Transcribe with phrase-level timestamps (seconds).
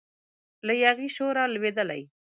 [0.65, 2.01] له یاغي شوره لویدلی